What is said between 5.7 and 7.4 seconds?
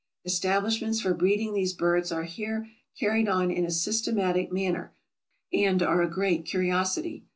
are a great curiosity.